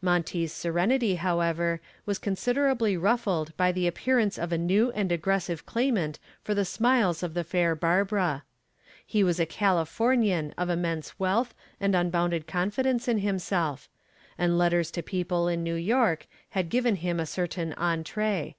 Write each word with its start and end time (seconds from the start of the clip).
Monty's 0.00 0.50
serenity, 0.50 1.16
however, 1.16 1.82
was 2.06 2.18
considerably 2.18 2.96
ruffled 2.96 3.54
by 3.58 3.70
the 3.70 3.86
appearance 3.86 4.38
of 4.38 4.50
a 4.50 4.56
new 4.56 4.90
and 4.92 5.12
aggressive 5.12 5.66
claimant 5.66 6.18
for 6.42 6.54
the 6.54 6.64
smiles 6.64 7.22
of 7.22 7.34
the 7.34 7.44
fair 7.44 7.74
Barbara. 7.74 8.44
He 9.04 9.22
was 9.22 9.38
a 9.38 9.44
Californian 9.44 10.54
of 10.56 10.70
immense 10.70 11.20
wealth 11.20 11.54
and 11.78 11.94
unbounded 11.94 12.46
confidence 12.46 13.08
in 13.08 13.18
himself, 13.18 13.90
and 14.38 14.56
letters 14.56 14.90
to 14.92 15.02
people 15.02 15.48
in 15.48 15.62
New 15.62 15.74
York 15.74 16.26
had 16.56 16.70
given 16.70 16.96
him 16.96 17.20
a 17.20 17.26
certain 17.26 17.74
entree. 17.74 18.56